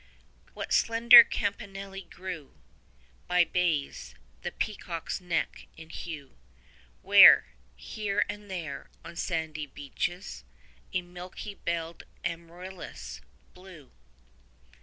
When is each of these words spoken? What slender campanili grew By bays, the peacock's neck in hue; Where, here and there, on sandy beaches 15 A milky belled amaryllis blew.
What 0.55 0.73
slender 0.73 1.23
campanili 1.23 2.09
grew 2.09 2.55
By 3.27 3.43
bays, 3.45 4.15
the 4.41 4.51
peacock's 4.51 5.21
neck 5.21 5.67
in 5.77 5.89
hue; 5.91 6.35
Where, 7.03 7.49
here 7.75 8.25
and 8.27 8.49
there, 8.49 8.89
on 9.05 9.15
sandy 9.15 9.67
beaches 9.67 10.43
15 10.91 11.05
A 11.05 11.07
milky 11.07 11.53
belled 11.53 12.01
amaryllis 12.25 13.21
blew. 13.53 13.91